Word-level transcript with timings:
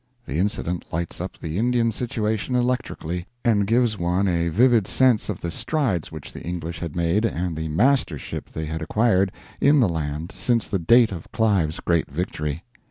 The 0.25 0.39
incident 0.39 0.91
lights 0.91 1.21
up 1.21 1.37
the 1.37 1.59
Indian 1.59 1.91
situation 1.91 2.55
electrically, 2.55 3.27
and 3.45 3.67
gives 3.67 3.99
one 3.99 4.27
a 4.27 4.49
vivid 4.49 4.87
sense 4.87 5.29
of 5.29 5.41
the 5.41 5.51
strides 5.51 6.11
which 6.11 6.33
the 6.33 6.41
English 6.41 6.79
had 6.79 6.95
made 6.95 7.23
and 7.23 7.55
the 7.55 7.67
mastership 7.67 8.49
they 8.49 8.65
had 8.65 8.81
acquired 8.81 9.31
in 9.59 9.79
the 9.79 9.87
land 9.87 10.31
since 10.31 10.67
the 10.67 10.79
date 10.79 11.11
of 11.11 11.31
Clive's 11.31 11.79
great 11.79 12.09
victory. 12.09 12.63